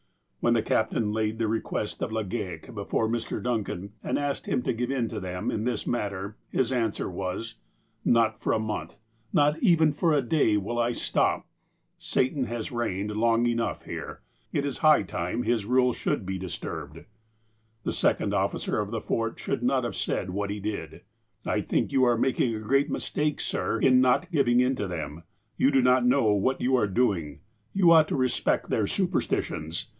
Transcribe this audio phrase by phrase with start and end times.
[0.39, 3.43] When the captain laid the request of Legale before Mr.
[3.43, 7.57] Duncan, and asked him to give in to them in this matter, his answer was:''
[8.03, 8.97] Not for a month,
[9.31, 11.45] nor even for a day will I stop.
[11.99, 14.21] Satan has reigned long enough here.
[14.51, 17.05] It is high time his rule should be disturbed."
[17.83, 21.91] The second officer of the Fort should not have said what he did:*' I think
[21.91, 25.21] you are making a great mistake, sir, in not giving in to them.
[25.57, 27.41] You do not know what you are doing.
[27.77, 29.87] Tou ought to respect their superstitions.